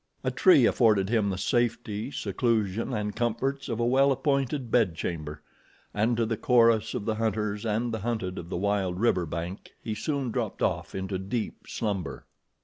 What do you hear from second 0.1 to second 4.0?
A tree afforded him the safety, seclusion and comforts of a